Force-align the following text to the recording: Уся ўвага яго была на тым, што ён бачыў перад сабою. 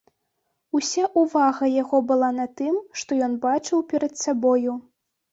Уся 0.77 1.03
ўвага 1.23 1.67
яго 1.81 1.99
была 2.11 2.29
на 2.37 2.45
тым, 2.61 2.79
што 3.01 3.11
ён 3.27 3.35
бачыў 3.43 3.83
перад 3.93 4.13
сабою. 4.23 4.73